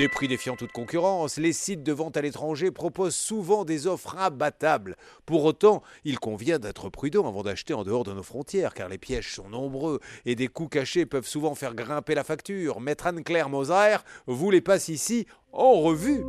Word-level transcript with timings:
Des 0.00 0.08
prix 0.08 0.28
défiant 0.28 0.56
toute 0.56 0.72
concurrence, 0.72 1.36
les 1.36 1.52
sites 1.52 1.82
de 1.82 1.92
vente 1.92 2.16
à 2.16 2.22
l'étranger 2.22 2.70
proposent 2.70 3.14
souvent 3.14 3.66
des 3.66 3.86
offres 3.86 4.16
imbattables. 4.16 4.96
Pour 5.26 5.44
autant, 5.44 5.82
il 6.06 6.18
convient 6.18 6.58
d'être 6.58 6.88
prudent 6.88 7.28
avant 7.28 7.42
d'acheter 7.42 7.74
en 7.74 7.84
dehors 7.84 8.04
de 8.04 8.14
nos 8.14 8.22
frontières, 8.22 8.72
car 8.72 8.88
les 8.88 8.96
pièges 8.96 9.34
sont 9.34 9.50
nombreux 9.50 10.00
et 10.24 10.36
des 10.36 10.48
coûts 10.48 10.68
cachés 10.68 11.04
peuvent 11.04 11.26
souvent 11.26 11.54
faire 11.54 11.74
grimper 11.74 12.14
la 12.14 12.24
facture. 12.24 12.80
Maître 12.80 13.08
Anne-Claire 13.08 13.50
Moser 13.50 13.96
vous 14.26 14.50
les 14.50 14.62
passe 14.62 14.88
ici 14.88 15.26
en 15.52 15.74
revue. 15.74 16.24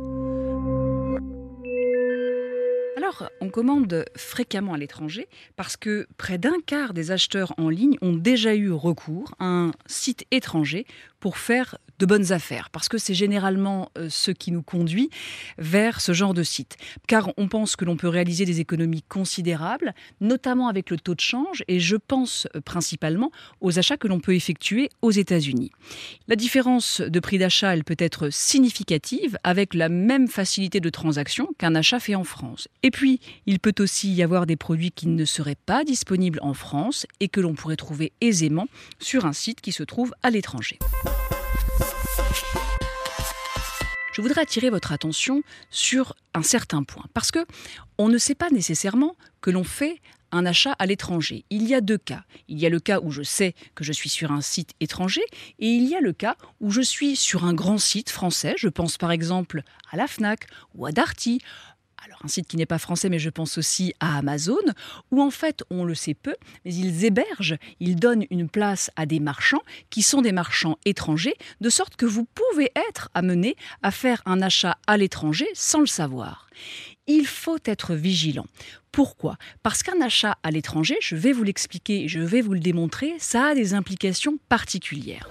Alors, 2.98 3.30
on 3.40 3.48
commande 3.48 4.04
fréquemment 4.18 4.74
à 4.74 4.78
l'étranger 4.78 5.28
parce 5.56 5.78
que 5.78 6.06
près 6.18 6.36
d'un 6.36 6.60
quart 6.66 6.92
des 6.92 7.10
acheteurs 7.10 7.54
en 7.56 7.70
ligne 7.70 7.96
ont 8.02 8.12
déjà 8.12 8.54
eu 8.54 8.70
recours 8.70 9.34
à 9.38 9.46
un 9.46 9.72
site 9.86 10.26
étranger 10.30 10.86
pour 11.20 11.38
faire 11.38 11.78
de 12.02 12.06
bonnes 12.06 12.32
affaires, 12.32 12.68
parce 12.70 12.88
que 12.88 12.98
c'est 12.98 13.14
généralement 13.14 13.92
euh, 13.96 14.08
ce 14.10 14.32
qui 14.32 14.50
nous 14.50 14.62
conduit 14.62 15.08
vers 15.56 16.00
ce 16.00 16.12
genre 16.12 16.34
de 16.34 16.42
site. 16.42 16.76
Car 17.06 17.30
on 17.36 17.46
pense 17.46 17.76
que 17.76 17.84
l'on 17.84 17.96
peut 17.96 18.08
réaliser 18.08 18.44
des 18.44 18.58
économies 18.58 19.04
considérables, 19.08 19.94
notamment 20.20 20.66
avec 20.66 20.90
le 20.90 20.98
taux 20.98 21.14
de 21.14 21.20
change, 21.20 21.62
et 21.68 21.78
je 21.78 21.94
pense 21.94 22.48
euh, 22.56 22.60
principalement 22.60 23.30
aux 23.60 23.78
achats 23.78 23.96
que 23.96 24.08
l'on 24.08 24.18
peut 24.18 24.34
effectuer 24.34 24.90
aux 25.00 25.12
États-Unis. 25.12 25.70
La 26.26 26.34
différence 26.34 27.00
de 27.00 27.20
prix 27.20 27.38
d'achat, 27.38 27.72
elle 27.72 27.84
peut 27.84 27.94
être 27.98 28.30
significative 28.30 29.38
avec 29.44 29.72
la 29.72 29.88
même 29.88 30.26
facilité 30.26 30.80
de 30.80 30.90
transaction 30.90 31.50
qu'un 31.56 31.76
achat 31.76 32.00
fait 32.00 32.16
en 32.16 32.24
France. 32.24 32.66
Et 32.82 32.90
puis, 32.90 33.20
il 33.46 33.60
peut 33.60 33.76
aussi 33.78 34.12
y 34.12 34.24
avoir 34.24 34.46
des 34.46 34.56
produits 34.56 34.90
qui 34.90 35.06
ne 35.06 35.24
seraient 35.24 35.54
pas 35.54 35.84
disponibles 35.84 36.40
en 36.42 36.52
France 36.52 37.06
et 37.20 37.28
que 37.28 37.40
l'on 37.40 37.54
pourrait 37.54 37.76
trouver 37.76 38.12
aisément 38.20 38.66
sur 38.98 39.24
un 39.24 39.32
site 39.32 39.60
qui 39.60 39.70
se 39.70 39.84
trouve 39.84 40.12
à 40.24 40.30
l'étranger. 40.30 40.80
Je 44.12 44.20
voudrais 44.20 44.42
attirer 44.42 44.70
votre 44.70 44.92
attention 44.92 45.42
sur 45.70 46.14
un 46.34 46.42
certain 46.42 46.82
point. 46.82 47.04
Parce 47.14 47.30
que 47.30 47.44
on 47.98 48.08
ne 48.08 48.18
sait 48.18 48.34
pas 48.34 48.50
nécessairement 48.50 49.16
que 49.40 49.50
l'on 49.50 49.64
fait 49.64 50.00
un 50.32 50.46
achat 50.46 50.74
à 50.78 50.86
l'étranger. 50.86 51.44
Il 51.50 51.68
y 51.68 51.74
a 51.74 51.80
deux 51.80 51.98
cas. 51.98 52.24
Il 52.48 52.58
y 52.58 52.66
a 52.66 52.70
le 52.70 52.80
cas 52.80 53.00
où 53.00 53.10
je 53.10 53.22
sais 53.22 53.54
que 53.74 53.84
je 53.84 53.92
suis 53.92 54.08
sur 54.08 54.32
un 54.32 54.40
site 54.40 54.72
étranger 54.80 55.22
et 55.58 55.68
il 55.68 55.88
y 55.88 55.94
a 55.94 56.00
le 56.00 56.12
cas 56.12 56.36
où 56.60 56.70
je 56.70 56.80
suis 56.80 57.16
sur 57.16 57.44
un 57.44 57.52
grand 57.52 57.78
site 57.78 58.10
français. 58.10 58.54
Je 58.56 58.68
pense 58.68 58.96
par 58.96 59.10
exemple 59.10 59.62
à 59.90 59.96
la 59.96 60.06
FNAC 60.06 60.46
ou 60.74 60.86
à 60.86 60.92
Darty 60.92 61.40
alors 62.04 62.18
un 62.24 62.28
site 62.28 62.48
qui 62.48 62.56
n'est 62.56 62.66
pas 62.66 62.78
français, 62.78 63.08
mais 63.08 63.18
je 63.18 63.30
pense 63.30 63.58
aussi 63.58 63.94
à 64.00 64.18
Amazon, 64.18 64.56
où 65.10 65.22
en 65.22 65.30
fait 65.30 65.62
on 65.70 65.84
le 65.84 65.94
sait 65.94 66.14
peu, 66.14 66.34
mais 66.64 66.74
ils 66.74 67.04
hébergent, 67.04 67.56
ils 67.80 67.96
donnent 67.96 68.24
une 68.30 68.48
place 68.48 68.90
à 68.96 69.06
des 69.06 69.20
marchands 69.20 69.62
qui 69.90 70.02
sont 70.02 70.22
des 70.22 70.32
marchands 70.32 70.78
étrangers, 70.84 71.36
de 71.60 71.70
sorte 71.70 71.96
que 71.96 72.06
vous 72.06 72.24
pouvez 72.24 72.70
être 72.90 73.08
amené 73.14 73.56
à 73.82 73.90
faire 73.90 74.22
un 74.26 74.42
achat 74.42 74.76
à 74.86 74.96
l'étranger 74.96 75.46
sans 75.54 75.80
le 75.80 75.86
savoir. 75.86 76.48
Il 77.06 77.26
faut 77.26 77.58
être 77.64 77.94
vigilant. 77.94 78.46
Pourquoi? 78.90 79.36
Parce 79.62 79.82
qu'un 79.82 80.00
achat 80.00 80.36
à 80.42 80.50
l'étranger, 80.50 80.96
je 81.00 81.16
vais 81.16 81.32
vous 81.32 81.44
l'expliquer, 81.44 82.08
je 82.08 82.20
vais 82.20 82.40
vous 82.40 82.52
le 82.52 82.60
démontrer, 82.60 83.14
ça 83.18 83.46
a 83.46 83.54
des 83.54 83.74
implications 83.74 84.38
particulières. 84.48 85.28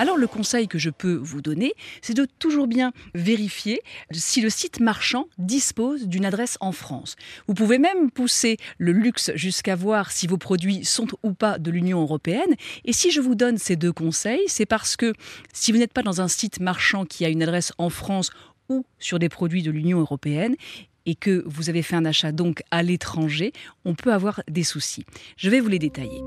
Alors 0.00 0.16
le 0.16 0.26
conseil 0.26 0.66
que 0.66 0.78
je 0.78 0.88
peux 0.88 1.12
vous 1.16 1.42
donner, 1.42 1.74
c'est 2.00 2.14
de 2.14 2.26
toujours 2.38 2.66
bien 2.66 2.94
vérifier 3.14 3.82
si 4.12 4.40
le 4.40 4.48
site 4.48 4.80
marchand 4.80 5.26
dispose 5.36 6.08
d'une 6.08 6.24
adresse 6.24 6.56
en 6.60 6.72
France. 6.72 7.16
Vous 7.46 7.52
pouvez 7.52 7.78
même 7.78 8.10
pousser 8.10 8.56
le 8.78 8.92
luxe 8.92 9.30
jusqu'à 9.34 9.76
voir 9.76 10.10
si 10.10 10.26
vos 10.26 10.38
produits 10.38 10.86
sont 10.86 11.06
ou 11.22 11.34
pas 11.34 11.58
de 11.58 11.70
l'Union 11.70 12.00
européenne. 12.00 12.54
Et 12.86 12.94
si 12.94 13.10
je 13.10 13.20
vous 13.20 13.34
donne 13.34 13.58
ces 13.58 13.76
deux 13.76 13.92
conseils, 13.92 14.40
c'est 14.46 14.64
parce 14.64 14.96
que 14.96 15.12
si 15.52 15.70
vous 15.70 15.76
n'êtes 15.76 15.92
pas 15.92 16.00
dans 16.02 16.22
un 16.22 16.28
site 16.28 16.60
marchand 16.60 17.04
qui 17.04 17.26
a 17.26 17.28
une 17.28 17.42
adresse 17.42 17.74
en 17.76 17.90
France 17.90 18.30
ou 18.70 18.86
sur 18.98 19.18
des 19.18 19.28
produits 19.28 19.62
de 19.62 19.70
l'Union 19.70 20.00
européenne, 20.00 20.56
et 21.04 21.14
que 21.14 21.42
vous 21.44 21.68
avez 21.68 21.82
fait 21.82 21.96
un 21.96 22.06
achat 22.06 22.32
donc 22.32 22.62
à 22.70 22.82
l'étranger, 22.82 23.52
on 23.84 23.94
peut 23.94 24.14
avoir 24.14 24.42
des 24.48 24.64
soucis. 24.64 25.04
Je 25.36 25.50
vais 25.50 25.60
vous 25.60 25.68
les 25.68 25.78
détailler. 25.78 26.22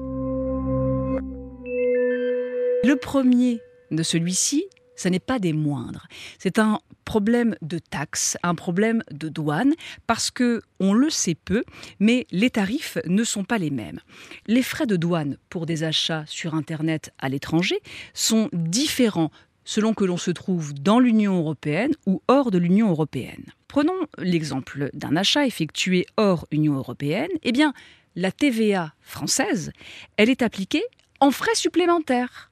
Le 2.83 2.97
premier 2.97 3.61
de 3.91 4.03
celui-ci, 4.03 4.65
ce 4.97 5.07
n'est 5.07 5.19
pas 5.19 5.39
des 5.39 5.53
moindres. 5.53 6.07
C'est 6.37 6.59
un 6.59 6.79
problème 7.05 7.55
de 7.61 7.79
taxes, 7.79 8.37
un 8.43 8.55
problème 8.55 9.03
de 9.09 9.29
douane, 9.29 9.73
parce 10.05 10.31
que 10.31 10.61
on 10.81 10.93
le 10.93 11.09
sait 11.09 11.35
peu, 11.35 11.63
mais 12.01 12.27
les 12.31 12.49
tarifs 12.49 12.97
ne 13.05 13.23
sont 13.23 13.45
pas 13.45 13.57
les 13.57 13.69
mêmes. 13.69 14.01
Les 14.47 14.63
frais 14.63 14.85
de 14.85 14.97
douane 14.97 15.37
pour 15.49 15.65
des 15.65 15.83
achats 15.85 16.25
sur 16.27 16.55
Internet 16.55 17.13
à 17.19 17.29
l'étranger 17.29 17.79
sont 18.13 18.49
différents 18.51 19.31
selon 19.63 19.93
que 19.93 20.03
l'on 20.03 20.17
se 20.17 20.31
trouve 20.31 20.73
dans 20.73 20.99
l'Union 20.99 21.37
européenne 21.37 21.93
ou 22.05 22.21
hors 22.27 22.51
de 22.51 22.57
l'Union 22.57 22.89
européenne. 22.89 23.45
Prenons 23.69 24.07
l'exemple 24.17 24.89
d'un 24.93 25.15
achat 25.15 25.47
effectué 25.47 26.05
hors 26.17 26.47
Union 26.51 26.75
européenne. 26.75 27.31
Eh 27.43 27.53
bien, 27.53 27.73
la 28.17 28.33
TVA 28.33 28.93
française, 29.01 29.71
elle 30.17 30.29
est 30.29 30.41
appliquée 30.41 30.83
en 31.23 31.31
frais 31.31 31.55
supplémentaires. 31.55 32.51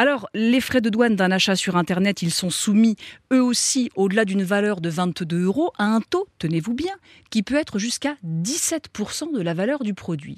Alors, 0.00 0.28
les 0.32 0.60
frais 0.60 0.80
de 0.80 0.88
douane 0.88 1.16
d'un 1.16 1.32
achat 1.32 1.56
sur 1.56 1.76
Internet, 1.76 2.22
ils 2.22 2.30
sont 2.30 2.48
soumis, 2.48 2.94
eux 3.32 3.42
aussi, 3.42 3.90
au-delà 3.96 4.24
d'une 4.24 4.44
valeur 4.44 4.80
de 4.80 4.88
22 4.88 5.42
euros, 5.42 5.72
à 5.78 5.86
un 5.86 6.00
taux, 6.00 6.28
tenez-vous 6.38 6.74
bien, 6.74 6.94
qui 7.30 7.42
peut 7.42 7.56
être 7.56 7.80
jusqu'à 7.80 8.14
17% 8.24 9.34
de 9.34 9.42
la 9.42 9.52
valeur 9.52 9.82
du 9.82 9.94
produit. 9.94 10.36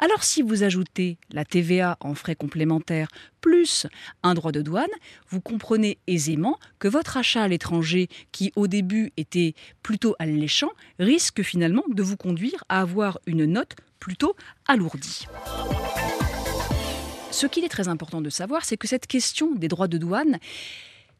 Alors, 0.00 0.24
si 0.24 0.42
vous 0.42 0.64
ajoutez 0.64 1.18
la 1.30 1.44
TVA 1.44 1.96
en 2.00 2.16
frais 2.16 2.34
complémentaires 2.34 3.06
plus 3.40 3.86
un 4.24 4.34
droit 4.34 4.50
de 4.50 4.62
douane, 4.62 4.86
vous 5.28 5.40
comprenez 5.40 5.98
aisément 6.08 6.58
que 6.80 6.88
votre 6.88 7.16
achat 7.16 7.44
à 7.44 7.48
l'étranger, 7.48 8.08
qui 8.32 8.52
au 8.56 8.66
début 8.66 9.12
était 9.16 9.54
plutôt 9.84 10.16
alléchant, 10.18 10.70
risque 10.98 11.42
finalement 11.42 11.84
de 11.88 12.02
vous 12.02 12.16
conduire 12.16 12.64
à 12.68 12.80
avoir 12.80 13.20
une 13.26 13.44
note 13.44 13.76
plutôt 14.00 14.34
alourdie. 14.66 15.28
Ce 17.36 17.46
qu'il 17.46 17.66
est 17.66 17.68
très 17.68 17.88
important 17.88 18.22
de 18.22 18.30
savoir, 18.30 18.64
c'est 18.64 18.78
que 18.78 18.88
cette 18.88 19.06
question 19.06 19.54
des 19.54 19.68
droits 19.68 19.88
de 19.88 19.98
douane, 19.98 20.38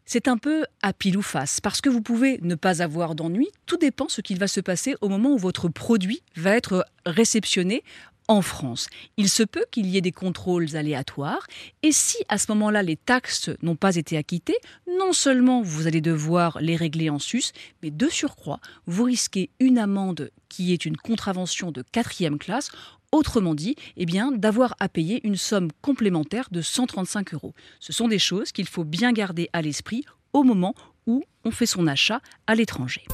c'est 0.06 0.28
un 0.28 0.38
peu 0.38 0.65
à 0.81 0.94
pile 0.94 1.19
ou 1.19 1.22
face, 1.22 1.60
parce 1.60 1.82
que 1.82 1.91
vous 1.91 2.00
pouvez 2.00 2.38
ne 2.41 2.54
pas 2.54 2.81
avoir 2.81 3.15
d'ennui, 3.15 3.49
tout 3.66 3.77
dépend 3.77 4.09
ce 4.09 4.22
qu'il 4.22 4.38
va 4.38 4.49
se 4.49 4.60
passer 4.60 4.94
au 5.03 5.10
moment 5.10 5.34
où 5.34 5.37
votre 5.37 5.69
produit 5.69 6.22
va 6.34 6.56
être 6.56 6.87
réceptionné 7.04 7.84
en 8.28 8.41
France. 8.41 8.88
Il 9.19 9.28
se 9.28 9.43
peut 9.43 9.66
qu'il 9.71 9.84
y 9.84 9.99
ait 9.99 10.00
des 10.00 10.10
contrôles 10.10 10.75
aléatoires 10.75 11.47
et 11.82 11.93
si 11.93 12.16
à 12.31 12.38
ce 12.38 12.50
moment-là 12.53 12.83
les 12.83 12.97
taxes 12.97 13.50
n'ont 13.60 13.77
pas 13.77 13.97
été 13.97 14.16
acquittées, 14.16 14.56
non 14.98 15.12
seulement 15.12 15.60
vous 15.60 15.87
allez 15.87 16.00
devoir 16.00 16.59
les 16.62 16.77
régler 16.77 17.10
en 17.10 17.19
sus, 17.19 17.53
mais 17.83 17.91
de 17.91 18.09
surcroît, 18.09 18.60
vous 18.87 19.04
risquez 19.04 19.50
une 19.60 19.77
amende 19.77 20.31
qui 20.48 20.72
est 20.72 20.87
une 20.87 20.97
contravention 20.97 21.72
de 21.72 21.84
quatrième 21.93 22.38
classe 22.38 22.71
Autrement 23.16 23.54
dit, 23.54 23.77
eh 23.97 24.04
bien, 24.04 24.31
d'avoir 24.31 24.77
à 24.78 24.91
payer 24.91 25.27
une 25.27 25.37
somme 25.37 25.71
complémentaire 25.81 26.49
de 26.50 26.60
135 26.60 27.32
euros. 27.32 27.54
Ce 27.81 27.91
sont 27.94 28.09
des 28.09 28.19
choses 28.19 28.53
qu'il 28.53 28.69
faut 28.69 28.84
bien 28.84 29.10
garder 29.15 29.49
à 29.54 29.62
l'esprit 29.62 30.04
au 30.34 30.43
moment 30.43 30.75
où 31.06 31.25
on 31.43 31.50
fait 31.50 31.65
son 31.65 31.87
achat 31.87 32.21
à 32.47 32.54
l'étranger. 32.54 33.06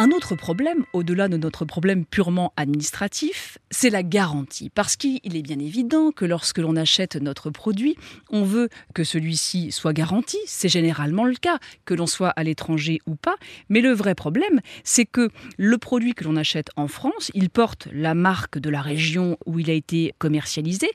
Un 0.00 0.12
autre 0.12 0.34
problème, 0.34 0.86
au-delà 0.94 1.28
de 1.28 1.36
notre 1.36 1.66
problème 1.66 2.06
purement 2.06 2.54
administratif, 2.56 3.58
c'est 3.70 3.90
la 3.90 4.02
garantie. 4.02 4.70
Parce 4.70 4.96
qu'il 4.96 5.36
est 5.36 5.42
bien 5.42 5.58
évident 5.58 6.10
que 6.10 6.24
lorsque 6.24 6.56
l'on 6.56 6.74
achète 6.74 7.16
notre 7.16 7.50
produit, 7.50 7.96
on 8.30 8.42
veut 8.42 8.70
que 8.94 9.04
celui-ci 9.04 9.72
soit 9.72 9.92
garanti. 9.92 10.38
C'est 10.46 10.70
généralement 10.70 11.26
le 11.26 11.34
cas, 11.34 11.58
que 11.84 11.92
l'on 11.92 12.06
soit 12.06 12.30
à 12.30 12.44
l'étranger 12.44 13.00
ou 13.04 13.14
pas. 13.14 13.36
Mais 13.68 13.82
le 13.82 13.92
vrai 13.92 14.14
problème, 14.14 14.62
c'est 14.84 15.04
que 15.04 15.28
le 15.58 15.76
produit 15.76 16.14
que 16.14 16.24
l'on 16.24 16.36
achète 16.36 16.70
en 16.76 16.88
France, 16.88 17.30
il 17.34 17.50
porte 17.50 17.86
la 17.92 18.14
marque 18.14 18.58
de 18.58 18.70
la 18.70 18.80
région 18.80 19.36
où 19.44 19.58
il 19.58 19.68
a 19.68 19.74
été 19.74 20.14
commercialisé. 20.16 20.90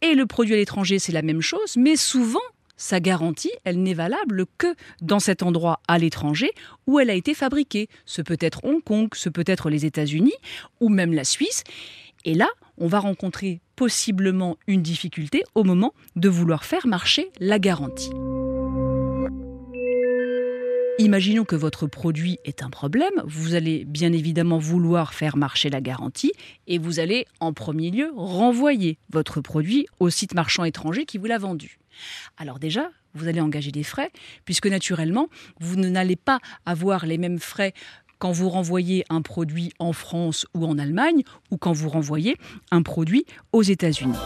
Et 0.00 0.14
le 0.14 0.26
produit 0.26 0.54
à 0.54 0.58
l'étranger, 0.58 1.00
c'est 1.00 1.10
la 1.10 1.22
même 1.22 1.40
chose, 1.40 1.76
mais 1.76 1.96
souvent, 1.96 2.38
sa 2.78 3.00
garantie, 3.00 3.52
elle 3.64 3.82
n'est 3.82 3.92
valable 3.92 4.46
que 4.56 4.74
dans 5.02 5.20
cet 5.20 5.42
endroit 5.42 5.80
à 5.86 5.98
l'étranger 5.98 6.52
où 6.86 6.98
elle 6.98 7.10
a 7.10 7.14
été 7.14 7.34
fabriquée. 7.34 7.88
Ce 8.06 8.22
peut 8.22 8.38
être 8.40 8.64
Hong 8.64 8.82
Kong, 8.82 9.08
ce 9.14 9.28
peut 9.28 9.44
être 9.46 9.68
les 9.68 9.84
États-Unis 9.84 10.34
ou 10.80 10.88
même 10.88 11.12
la 11.12 11.24
Suisse. 11.24 11.64
Et 12.24 12.34
là, 12.34 12.48
on 12.78 12.86
va 12.86 13.00
rencontrer 13.00 13.60
possiblement 13.76 14.56
une 14.66 14.82
difficulté 14.82 15.44
au 15.54 15.64
moment 15.64 15.92
de 16.16 16.28
vouloir 16.28 16.64
faire 16.64 16.86
marcher 16.86 17.30
la 17.40 17.58
garantie. 17.58 18.10
Imaginons 21.00 21.44
que 21.44 21.54
votre 21.54 21.86
produit 21.86 22.40
est 22.44 22.64
un 22.64 22.70
problème, 22.70 23.22
vous 23.24 23.54
allez 23.54 23.84
bien 23.84 24.12
évidemment 24.12 24.58
vouloir 24.58 25.14
faire 25.14 25.36
marcher 25.36 25.70
la 25.70 25.80
garantie 25.80 26.32
et 26.66 26.78
vous 26.78 26.98
allez 26.98 27.24
en 27.38 27.52
premier 27.52 27.92
lieu 27.92 28.10
renvoyer 28.16 28.98
votre 29.08 29.40
produit 29.40 29.86
au 30.00 30.10
site 30.10 30.34
marchand 30.34 30.64
étranger 30.64 31.04
qui 31.04 31.16
vous 31.16 31.26
l'a 31.26 31.38
vendu. 31.38 31.78
Alors 32.36 32.58
déjà, 32.58 32.90
vous 33.14 33.28
allez 33.28 33.40
engager 33.40 33.70
des 33.70 33.84
frais 33.84 34.10
puisque 34.44 34.66
naturellement, 34.66 35.28
vous 35.60 35.76
n'allez 35.76 36.16
pas 36.16 36.40
avoir 36.66 37.06
les 37.06 37.16
mêmes 37.16 37.38
frais 37.38 37.74
quand 38.18 38.32
vous 38.32 38.48
renvoyez 38.48 39.04
un 39.08 39.22
produit 39.22 39.72
en 39.78 39.92
France 39.92 40.46
ou 40.52 40.66
en 40.66 40.78
Allemagne 40.78 41.22
ou 41.52 41.58
quand 41.58 41.72
vous 41.72 41.88
renvoyez 41.90 42.36
un 42.72 42.82
produit 42.82 43.24
aux 43.52 43.62
États-Unis. 43.62 44.18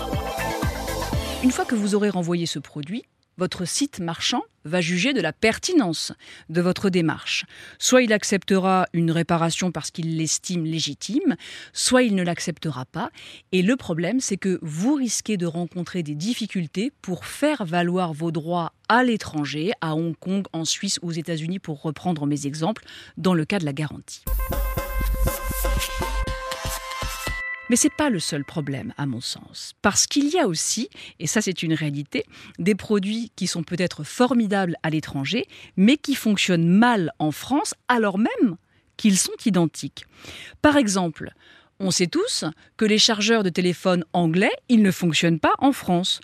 Une 1.45 1.51
fois 1.51 1.67
que 1.67 1.75
vous 1.75 1.95
aurez 1.95 2.09
renvoyé 2.09 2.47
ce 2.47 2.59
produit, 2.59 3.05
votre 3.43 3.65
site 3.65 3.99
marchand 3.99 4.43
va 4.65 4.81
juger 4.81 5.13
de 5.13 5.21
la 5.21 5.33
pertinence 5.33 6.13
de 6.49 6.61
votre 6.61 6.91
démarche. 6.91 7.45
Soit 7.81 8.03
il 8.03 8.13
acceptera 8.13 8.87
une 8.93 9.11
réparation 9.11 9.73
parce 9.73 9.91
qu'il 9.91 10.17
l'estime 10.17 10.65
légitime, 10.65 11.35
soit 11.73 12.05
il 12.05 12.15
ne 12.15 12.23
l'acceptera 12.23 12.85
pas. 12.85 13.11
Et 13.51 13.63
le 13.63 13.75
problème, 13.75 14.21
c'est 14.21 14.37
que 14.37 14.61
vous 14.63 14.95
risquez 14.95 15.37
de 15.37 15.47
rencontrer 15.47 16.05
des 16.05 16.15
difficultés 16.15 16.93
pour 17.03 17.27
faire 17.27 17.65
valoir 17.65 18.13
vos 18.13 18.31
droits 18.31 18.75
à 18.89 19.03
l'étranger, 19.03 19.73
à 19.81 19.97
Hong 19.97 20.17
Kong, 20.17 20.45
en 20.53 20.65
Suisse, 20.65 21.01
aux 21.03 21.11
États-Unis, 21.11 21.59
pour 21.59 21.83
reprendre 21.83 22.27
mes 22.27 22.47
exemples, 22.47 22.85
dans 23.17 23.35
le 23.35 23.45
cas 23.45 23.59
de 23.59 23.65
la 23.65 23.73
garantie. 23.73 24.23
Mais 27.73 27.77
ce 27.77 27.87
n'est 27.87 27.95
pas 27.97 28.11
le 28.11 28.21
seul 28.21 28.45
problème, 28.45 28.93
à 28.99 29.07
mon 29.07 29.23
sens. 29.23 29.73
Parce 29.81 30.07
qu'il 30.07 30.29
y 30.29 30.39
a 30.39 30.47
aussi, 30.47 30.91
et 31.19 31.27
ça 31.27 31.41
c'est 31.41 31.63
une 31.63 31.73
réalité, 31.73 32.27
des 32.59 32.75
produits 32.75 33.33
qui 33.35 33.47
sont 33.47 33.63
peut-être 33.63 34.05
formidables 34.05 34.77
à 34.83 34.91
l'étranger, 34.91 35.47
mais 35.79 35.97
qui 35.97 36.15
fonctionnent 36.15 36.69
mal 36.69 37.13
en 37.19 37.31
France, 37.31 37.75
alors 37.89 38.19
même 38.19 38.59
qu'ils 38.99 39.17
sont 39.17 39.33
identiques. 39.47 40.05
Par 40.61 40.77
exemple, 40.77 41.33
on 41.81 41.91
sait 41.91 42.09
tous 42.09 42.45
que 42.77 42.85
les 42.85 42.99
chargeurs 42.99 43.43
de 43.43 43.49
téléphone 43.49 44.05
anglais, 44.13 44.53
ils 44.69 44.83
ne 44.83 44.91
fonctionnent 44.91 45.41
pas 45.41 45.55
en 45.59 45.73
France. 45.73 46.21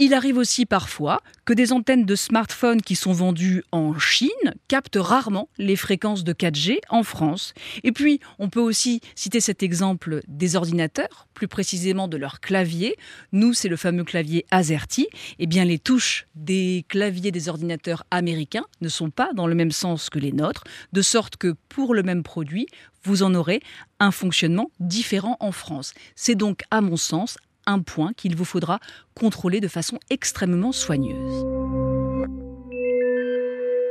Il 0.00 0.12
arrive 0.12 0.38
aussi 0.38 0.66
parfois 0.66 1.20
que 1.44 1.52
des 1.52 1.72
antennes 1.72 2.04
de 2.04 2.16
smartphones 2.16 2.82
qui 2.82 2.96
sont 2.96 3.12
vendues 3.12 3.62
en 3.70 3.96
Chine 3.96 4.28
captent 4.66 4.98
rarement 4.98 5.48
les 5.56 5.76
fréquences 5.76 6.24
de 6.24 6.32
4G 6.32 6.78
en 6.88 7.04
France. 7.04 7.54
Et 7.84 7.92
puis, 7.92 8.18
on 8.40 8.48
peut 8.48 8.60
aussi 8.60 9.00
citer 9.14 9.40
cet 9.40 9.62
exemple 9.62 10.22
des 10.26 10.56
ordinateurs, 10.56 11.28
plus 11.32 11.46
précisément 11.46 12.08
de 12.08 12.16
leur 12.16 12.40
clavier. 12.40 12.96
Nous, 13.30 13.54
c'est 13.54 13.68
le 13.68 13.76
fameux 13.76 14.02
clavier 14.02 14.46
AZERTY. 14.50 15.06
Eh 15.38 15.46
bien, 15.46 15.64
les 15.64 15.78
touches 15.78 16.26
des 16.34 16.84
claviers 16.88 17.30
des 17.30 17.48
ordinateurs 17.48 18.04
américains 18.10 18.64
ne 18.80 18.88
sont 18.88 19.10
pas 19.10 19.32
dans 19.32 19.46
le 19.46 19.54
même 19.54 19.70
sens 19.70 20.10
que 20.10 20.18
les 20.18 20.32
nôtres, 20.32 20.64
de 20.92 21.02
sorte 21.02 21.36
que 21.36 21.54
pour 21.68 21.94
le 21.94 22.02
même 22.02 22.24
produit, 22.24 22.66
vous 23.04 23.22
en 23.22 23.32
aurez 23.34 23.60
un 24.00 24.10
fonctionnement 24.10 24.72
différent 24.80 25.36
en 25.38 25.52
France. 25.52 25.94
C'est 26.16 26.34
donc, 26.34 26.62
à 26.72 26.80
mon 26.80 26.96
sens, 26.96 27.36
un 27.66 27.80
point 27.80 28.12
qu'il 28.12 28.36
vous 28.36 28.44
faudra 28.44 28.80
contrôler 29.14 29.60
de 29.60 29.68
façon 29.68 29.98
extrêmement 30.10 30.72
soigneuse. 30.72 31.44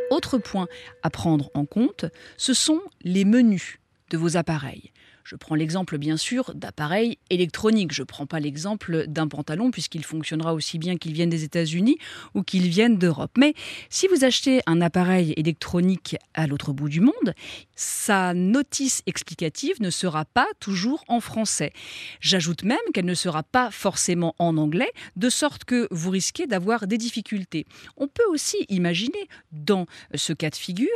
Autre 0.10 0.38
point 0.38 0.68
à 1.02 1.10
prendre 1.10 1.50
en 1.54 1.66
compte, 1.66 2.06
ce 2.38 2.54
sont 2.54 2.82
les 3.02 3.26
menus 3.26 3.80
de 4.12 4.18
vos 4.18 4.38
appareils. 4.38 4.92
Je 5.24 5.36
prends 5.36 5.56
l'exemple 5.56 5.98
bien 5.98 6.18
sûr 6.18 6.54
d'appareils 6.54 7.18
électroniques. 7.30 7.94
Je 7.94 8.02
ne 8.02 8.06
prends 8.06 8.26
pas 8.26 8.40
l'exemple 8.40 9.08
d'un 9.08 9.28
pantalon 9.28 9.72
puisqu'il 9.72 10.04
fonctionnera 10.04 10.54
aussi 10.54 10.78
bien 10.78 10.98
qu'il 10.98 11.14
vienne 11.14 11.30
des 11.30 11.44
États-Unis 11.44 11.98
ou 12.34 12.44
qu'il 12.44 12.68
vienne 12.68 12.98
d'Europe. 12.98 13.32
Mais 13.38 13.54
si 13.90 14.08
vous 14.08 14.26
achetez 14.26 14.62
un 14.66 14.82
appareil 14.82 15.34
électronique 15.38 16.18
à 16.34 16.48
l'autre 16.48 16.74
bout 16.74 16.90
du 16.90 17.00
monde, 17.00 17.34
sa 17.76 18.34
notice 18.34 19.02
explicative 19.06 19.82
ne 19.82 19.90
sera 19.90 20.26
pas 20.26 20.48
toujours 20.60 21.04
en 21.08 21.20
français. 21.20 21.72
J'ajoute 22.20 22.64
même 22.64 22.78
qu'elle 22.94 23.06
ne 23.06 23.14
sera 23.14 23.44
pas 23.44 23.72
forcément 23.72 24.36
en 24.40 24.58
anglais, 24.58 24.92
de 25.16 25.30
sorte 25.30 25.64
que 25.64 25.88
vous 25.92 26.10
risquez 26.10 26.48
d'avoir 26.48 26.88
des 26.88 26.98
difficultés. 26.98 27.66
On 27.98 28.08
peut 28.08 28.28
aussi 28.30 28.58
imaginer 28.70 29.28
dans 29.52 29.86
ce 30.16 30.34
cas 30.34 30.50
de 30.50 30.56
figure 30.56 30.90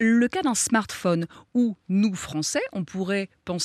le 0.00 0.28
cas 0.28 0.42
d'un 0.42 0.54
smartphone 0.54 1.26
où 1.54 1.76
nous, 1.88 2.14
Français, 2.14 2.62
on 2.72 2.84
pourrait 2.84 3.28
penser 3.44 3.57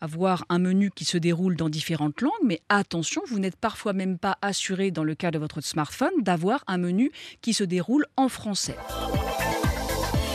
avoir 0.00 0.44
un 0.48 0.58
menu 0.58 0.90
qui 0.90 1.04
se 1.04 1.18
déroule 1.18 1.56
dans 1.56 1.68
différentes 1.68 2.20
langues, 2.20 2.32
mais 2.44 2.60
attention, 2.68 3.22
vous 3.28 3.38
n'êtes 3.38 3.56
parfois 3.56 3.92
même 3.92 4.18
pas 4.18 4.38
assuré, 4.42 4.90
dans 4.90 5.04
le 5.04 5.14
cas 5.14 5.30
de 5.30 5.38
votre 5.38 5.60
smartphone, 5.60 6.22
d'avoir 6.22 6.64
un 6.66 6.78
menu 6.78 7.10
qui 7.40 7.54
se 7.54 7.64
déroule 7.64 8.06
en 8.16 8.28
français. 8.28 8.76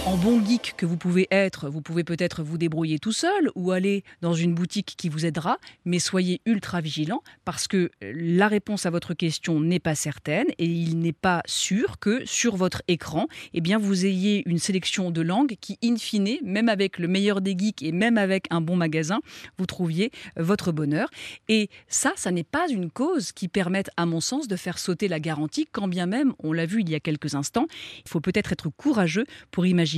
En 0.06 0.18
bon 0.18 0.46
geek 0.46 0.74
que 0.76 0.86
vous 0.86 0.98
pouvez 0.98 1.30
être, 1.32 1.70
vous 1.70 1.82
pouvez 1.82 2.04
peut-être 2.04 2.44
vous 2.44 2.58
débrouiller 2.58 3.00
tout 3.00 3.14
seul 3.14 3.50
ou 3.56 3.72
aller 3.72 4.04
dans 4.20 4.34
une 4.34 4.54
boutique 4.54 4.96
qui 4.98 5.08
vous 5.08 5.26
aidera, 5.26 5.60
mais 5.86 5.98
soyez 5.98 6.42
ultra 6.46 6.82
vigilant 6.82 7.24
parce 7.46 7.70
que 7.70 7.90
la 8.02 8.50
réponse 8.50 8.86
à 8.86 8.90
votre 8.90 9.14
question 9.14 9.62
n'est 9.62 9.80
pas 9.80 9.96
certaine 9.96 10.48
et 10.58 10.66
il 10.66 11.00
n'est 11.00 11.14
pas 11.14 11.42
sûr 11.46 12.00
que 12.00 12.22
sur 12.26 12.58
votre 12.58 12.82
écran, 12.90 13.28
eh 13.54 13.62
bien 13.62 13.78
vous 13.78 14.06
ayez 14.06 14.44
une 14.46 14.60
sélection 14.60 15.10
de 15.10 15.22
langues 15.22 15.56
qui 15.62 15.80
in 15.82 15.96
fine, 15.96 16.38
même 16.44 16.68
avec 16.68 17.00
le 17.00 17.08
meilleur 17.08 17.40
des 17.40 17.58
geeks 17.58 17.82
et 17.82 17.94
même 17.94 18.18
avec 18.18 18.48
un 18.50 18.60
bon 18.60 18.76
magasin, 18.76 19.22
vous 19.58 19.68
trouviez 19.68 20.12
votre 20.36 20.74
bonheur. 20.74 21.10
Et 21.48 21.70
ça 21.88 22.12
ça 22.18 22.32
n'est 22.32 22.44
pas 22.44 22.68
une 22.70 22.92
cause 22.92 23.32
qui 23.32 23.48
permette 23.48 23.90
à 23.96 24.06
mon 24.06 24.20
sens 24.20 24.50
de 24.50 24.58
faire 24.58 24.80
sauter 24.80 25.08
la 25.08 25.22
garantie 25.22 25.66
quand 25.72 25.88
bien 25.88 26.08
même, 26.08 26.34
on 26.40 26.52
l'a 26.52 26.66
vu 26.66 26.82
il 26.82 26.90
y 26.90 26.96
a 26.96 27.00
quelques 27.00 27.36
instants, 27.36 27.68
il 28.06 28.10
faut 28.10 28.20
peut-être 28.20 28.52
être 28.52 28.68
courageux 28.68 29.26
pour 29.50 29.66
imaginer 29.66 29.93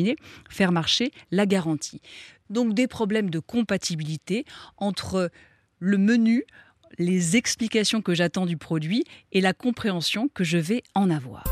faire 0.50 0.72
marcher 0.72 1.12
la 1.32 1.46
garantie. 1.46 2.02
Donc 2.50 2.74
des 2.74 2.88
problèmes 2.88 3.30
de 3.30 3.40
compatibilité 3.40 4.46
entre 4.78 5.32
le 5.80 5.98
menu, 5.98 6.44
les 6.98 7.36
explications 7.36 8.02
que 8.02 8.14
j'attends 8.14 8.46
du 8.46 8.58
produit 8.58 9.04
et 9.32 9.42
la 9.42 9.54
compréhension 9.54 10.28
que 10.28 10.44
je 10.44 10.58
vais 10.58 10.84
en 10.94 11.10
avoir. 11.10 11.44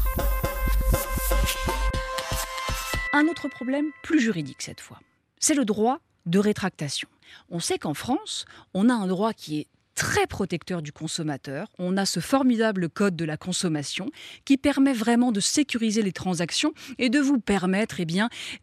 Un 3.13 3.27
autre 3.27 3.47
problème 3.47 3.85
plus 4.03 4.19
juridique 4.19 4.61
cette 4.61 4.81
fois, 4.81 4.99
c'est 5.39 5.55
le 5.55 5.65
droit 5.65 5.99
de 6.25 6.39
rétractation. 6.39 7.09
On 7.49 7.59
sait 7.59 7.77
qu'en 7.77 7.93
France, 7.93 8.45
on 8.73 8.89
a 8.89 8.93
un 8.93 9.07
droit 9.07 9.33
qui 9.33 9.59
est 9.59 9.67
très 9.95 10.27
protecteur 10.27 10.81
du 10.81 10.91
consommateur. 10.91 11.67
On 11.79 11.97
a 11.97 12.05
ce 12.05 12.19
formidable 12.19 12.89
code 12.89 13.15
de 13.15 13.25
la 13.25 13.37
consommation 13.37 14.09
qui 14.45 14.57
permet 14.57 14.93
vraiment 14.93 15.31
de 15.31 15.39
sécuriser 15.39 16.01
les 16.01 16.11
transactions 16.11 16.73
et 16.97 17.09
de 17.09 17.19
vous 17.19 17.39
permettre 17.39 17.99
eh 17.99 18.05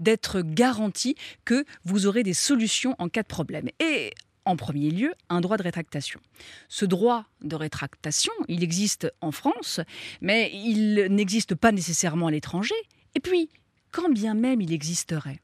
d'être 0.00 0.42
garanti 0.42 1.16
que 1.44 1.64
vous 1.84 2.06
aurez 2.06 2.22
des 2.22 2.34
solutions 2.34 2.94
en 2.98 3.08
cas 3.08 3.22
de 3.22 3.28
problème. 3.28 3.68
Et 3.80 4.12
en 4.44 4.56
premier 4.56 4.90
lieu, 4.90 5.12
un 5.28 5.40
droit 5.40 5.56
de 5.56 5.62
rétractation. 5.62 6.20
Ce 6.68 6.84
droit 6.84 7.25
de 7.42 7.56
rétractation, 7.56 8.32
il 8.49 8.62
existe 8.62 9.12
en 9.20 9.32
France, 9.32 9.80
mais 10.20 10.50
il 10.52 11.06
n'existe 11.10 11.54
pas 11.54 11.72
nécessairement 11.72 12.28
à 12.28 12.30
l'étranger. 12.30 12.75
Et 13.14 13.20
puis, 13.20 13.50
quand 13.92 14.08
bien 14.08 14.34
même 14.34 14.60
il 14.60 14.72
existerait, 14.72 15.40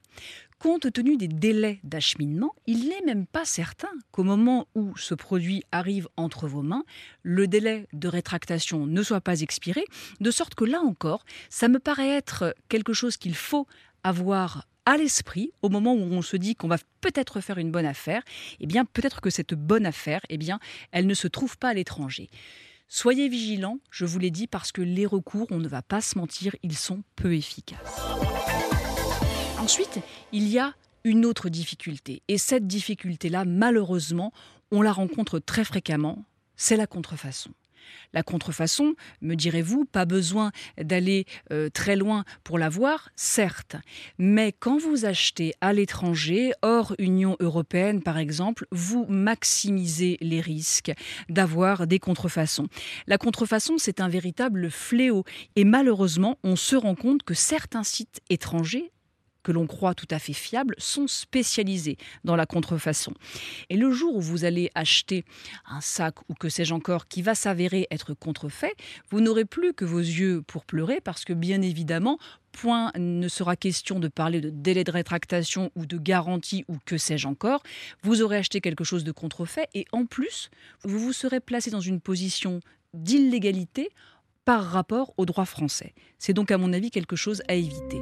Compte 0.58 0.90
tenu 0.90 1.18
des 1.18 1.28
délais 1.28 1.80
d'acheminement, 1.84 2.54
il 2.66 2.88
n'est 2.88 3.02
même 3.04 3.26
pas 3.26 3.44
certain 3.44 3.90
qu'au 4.10 4.22
moment 4.22 4.66
où 4.74 4.96
ce 4.96 5.14
produit 5.14 5.62
arrive 5.70 6.08
entre 6.16 6.48
vos 6.48 6.62
mains, 6.62 6.84
le 7.22 7.46
délai 7.46 7.86
de 7.92 8.08
rétractation 8.08 8.86
ne 8.86 9.02
soit 9.02 9.20
pas 9.20 9.42
expiré, 9.42 9.84
de 10.20 10.30
sorte 10.30 10.54
que 10.54 10.64
là 10.64 10.80
encore, 10.80 11.26
ça 11.50 11.68
me 11.68 11.78
paraît 11.78 12.08
être 12.08 12.54
quelque 12.70 12.94
chose 12.94 13.18
qu'il 13.18 13.34
faut 13.34 13.66
avoir 14.02 14.66
à 14.86 14.96
l'esprit 14.96 15.52
au 15.60 15.68
moment 15.68 15.92
où 15.92 15.98
on 16.12 16.22
se 16.22 16.38
dit 16.38 16.56
qu'on 16.56 16.68
va 16.68 16.78
peut-être 17.02 17.40
faire 17.40 17.58
une 17.58 17.70
bonne 17.70 17.84
affaire, 17.84 18.22
eh 18.58 18.66
bien 18.66 18.86
peut-être 18.86 19.20
que 19.20 19.30
cette 19.30 19.54
bonne 19.54 19.84
affaire, 19.84 20.20
eh 20.30 20.38
bien 20.38 20.58
elle 20.90 21.06
ne 21.06 21.14
se 21.14 21.28
trouve 21.28 21.58
pas 21.58 21.68
à 21.68 21.74
l'étranger. 21.74 22.30
Soyez 22.88 23.28
vigilants, 23.28 23.80
je 23.90 24.06
vous 24.06 24.20
l'ai 24.20 24.30
dit, 24.30 24.46
parce 24.46 24.70
que 24.70 24.80
les 24.80 25.06
recours, 25.06 25.48
on 25.50 25.58
ne 25.58 25.66
va 25.66 25.82
pas 25.82 26.00
se 26.00 26.16
mentir, 26.16 26.54
ils 26.62 26.76
sont 26.76 27.02
peu 27.16 27.34
efficaces. 27.34 28.00
Ensuite, 29.58 30.00
il 30.32 30.48
y 30.48 30.58
a 30.58 30.74
une 31.04 31.24
autre 31.24 31.48
difficulté. 31.48 32.22
Et 32.28 32.36
cette 32.36 32.66
difficulté-là, 32.66 33.44
malheureusement, 33.44 34.32
on 34.70 34.82
la 34.82 34.92
rencontre 34.92 35.38
très 35.38 35.64
fréquemment, 35.64 36.24
c'est 36.56 36.76
la 36.76 36.86
contrefaçon. 36.86 37.50
La 38.12 38.22
contrefaçon, 38.22 38.94
me 39.20 39.34
direz-vous, 39.34 39.84
pas 39.84 40.04
besoin 40.04 40.50
d'aller 40.80 41.24
euh, 41.52 41.68
très 41.70 41.96
loin 41.96 42.24
pour 42.44 42.58
la 42.58 42.68
voir, 42.68 43.10
certes. 43.16 43.76
Mais 44.18 44.52
quand 44.52 44.78
vous 44.78 45.04
achetez 45.04 45.54
à 45.60 45.72
l'étranger, 45.72 46.52
hors 46.62 46.94
Union 46.98 47.36
européenne 47.40 48.02
par 48.02 48.18
exemple, 48.18 48.66
vous 48.72 49.06
maximisez 49.08 50.18
les 50.20 50.40
risques 50.40 50.92
d'avoir 51.28 51.86
des 51.86 51.98
contrefaçons. 51.98 52.66
La 53.06 53.18
contrefaçon, 53.18 53.78
c'est 53.78 54.00
un 54.00 54.08
véritable 54.08 54.70
fléau. 54.70 55.24
Et 55.54 55.64
malheureusement, 55.64 56.38
on 56.42 56.56
se 56.56 56.76
rend 56.76 56.94
compte 56.94 57.22
que 57.22 57.34
certains 57.34 57.84
sites 57.84 58.20
étrangers 58.30 58.92
que 59.46 59.52
l'on 59.52 59.68
croit 59.68 59.94
tout 59.94 60.08
à 60.10 60.18
fait 60.18 60.32
fiables 60.32 60.74
sont 60.76 61.06
spécialisés 61.06 61.98
dans 62.24 62.34
la 62.34 62.46
contrefaçon. 62.46 63.14
Et 63.70 63.76
le 63.76 63.92
jour 63.92 64.16
où 64.16 64.20
vous 64.20 64.44
allez 64.44 64.72
acheter 64.74 65.24
un 65.66 65.80
sac 65.80 66.16
ou 66.28 66.34
que 66.34 66.48
sais-je 66.48 66.74
encore 66.74 67.06
qui 67.06 67.22
va 67.22 67.36
s'avérer 67.36 67.86
être 67.92 68.12
contrefait, 68.12 68.74
vous 69.08 69.20
n'aurez 69.20 69.44
plus 69.44 69.72
que 69.72 69.84
vos 69.84 70.00
yeux 70.00 70.42
pour 70.42 70.64
pleurer 70.64 71.00
parce 71.00 71.24
que 71.24 71.32
bien 71.32 71.62
évidemment, 71.62 72.18
point 72.50 72.90
ne 72.98 73.28
sera 73.28 73.54
question 73.54 74.00
de 74.00 74.08
parler 74.08 74.40
de 74.40 74.50
délai 74.50 74.82
de 74.82 74.90
rétractation 74.90 75.70
ou 75.76 75.86
de 75.86 75.96
garantie 75.96 76.64
ou 76.66 76.78
que 76.84 76.98
sais-je 76.98 77.28
encore. 77.28 77.62
Vous 78.02 78.22
aurez 78.22 78.38
acheté 78.38 78.60
quelque 78.60 78.82
chose 78.82 79.04
de 79.04 79.12
contrefait 79.12 79.68
et 79.74 79.84
en 79.92 80.06
plus, 80.06 80.50
vous 80.82 80.98
vous 80.98 81.12
serez 81.12 81.38
placé 81.38 81.70
dans 81.70 81.80
une 81.80 82.00
position 82.00 82.58
d'illégalité 82.94 83.90
par 84.44 84.64
rapport 84.64 85.14
au 85.18 85.24
droit 85.24 85.44
français. 85.44 85.94
C'est 86.18 86.32
donc 86.32 86.50
à 86.50 86.58
mon 86.58 86.72
avis 86.72 86.90
quelque 86.90 87.14
chose 87.14 87.44
à 87.46 87.54
éviter. 87.54 88.00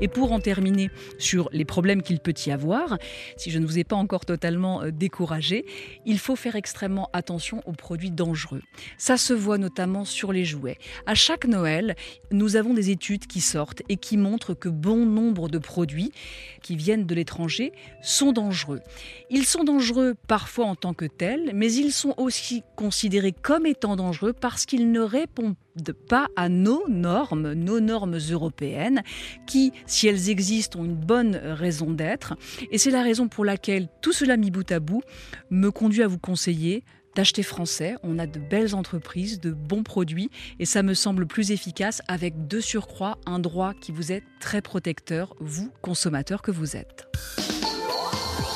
Et 0.00 0.08
pour 0.08 0.32
en 0.32 0.40
terminer 0.40 0.90
sur 1.18 1.48
les 1.52 1.64
problèmes 1.64 2.02
qu'il 2.02 2.20
peut 2.20 2.34
y 2.46 2.50
avoir, 2.50 2.98
si 3.36 3.50
je 3.50 3.58
ne 3.58 3.66
vous 3.66 3.78
ai 3.78 3.84
pas 3.84 3.96
encore 3.96 4.26
totalement 4.26 4.82
euh, 4.82 4.90
découragé, 4.90 5.64
il 6.04 6.18
faut 6.18 6.36
faire 6.36 6.54
extrêmement 6.54 7.08
attention 7.12 7.62
aux 7.66 7.72
produits 7.72 8.10
dangereux. 8.10 8.62
Ça 8.98 9.16
se 9.16 9.32
voit 9.32 9.58
notamment 9.58 10.04
sur 10.04 10.32
les 10.32 10.44
jouets. 10.44 10.76
À 11.06 11.14
chaque 11.14 11.46
Noël, 11.46 11.96
nous 12.30 12.56
avons 12.56 12.74
des 12.74 12.90
études 12.90 13.26
qui 13.26 13.40
sortent 13.40 13.82
et 13.88 13.96
qui 13.96 14.16
montrent 14.16 14.54
que 14.54 14.68
bon 14.68 15.06
nombre 15.06 15.48
de 15.48 15.58
produits 15.58 16.12
qui 16.62 16.76
viennent 16.76 17.06
de 17.06 17.14
l'étranger 17.14 17.72
sont 18.02 18.32
dangereux. 18.32 18.82
Ils 19.30 19.46
sont 19.46 19.64
dangereux 19.64 20.14
parfois 20.28 20.66
en 20.66 20.74
tant 20.74 20.92
que 20.92 21.06
tels, 21.06 21.52
mais 21.54 21.72
ils 21.72 21.92
sont 21.92 22.14
aussi 22.18 22.62
considérés 22.76 23.32
comme 23.32 23.66
étant 23.66 23.96
dangereux 23.96 24.34
parce 24.34 24.66
qu'ils 24.66 24.92
ne 24.92 25.00
répondent 25.00 25.56
pas 25.92 26.28
à 26.36 26.48
nos 26.48 26.86
normes, 26.88 27.52
nos 27.52 27.80
normes 27.80 28.18
européennes, 28.30 29.02
qui, 29.46 29.72
si 29.86 30.08
elles 30.08 30.30
existent, 30.30 30.80
ont 30.80 30.84
une 30.84 30.96
bonne 30.96 31.36
raison 31.36 31.90
d'être. 31.90 32.34
Et 32.70 32.78
c'est 32.78 32.90
la 32.90 33.02
raison 33.02 33.28
pour 33.28 33.44
laquelle 33.44 33.88
tout 34.00 34.12
cela 34.12 34.36
mis 34.36 34.50
bout 34.50 34.70
à 34.70 34.80
bout 34.80 35.02
me 35.50 35.70
conduit 35.70 36.02
à 36.02 36.08
vous 36.08 36.18
conseiller 36.18 36.84
d'acheter 37.16 37.42
français. 37.42 37.96
On 38.02 38.18
a 38.18 38.26
de 38.26 38.38
belles 38.38 38.74
entreprises, 38.74 39.40
de 39.40 39.50
bons 39.50 39.82
produits, 39.82 40.30
et 40.60 40.66
ça 40.66 40.82
me 40.82 40.94
semble 40.94 41.26
plus 41.26 41.50
efficace 41.50 42.02
avec 42.08 42.46
de 42.46 42.60
surcroît 42.60 43.18
un 43.26 43.38
droit 43.38 43.72
qui 43.74 43.90
vous 43.90 44.12
est 44.12 44.22
très 44.38 44.60
protecteur, 44.60 45.34
vous, 45.40 45.72
consommateur 45.82 46.42
que 46.42 46.50
vous 46.50 46.76
êtes. 46.76 47.06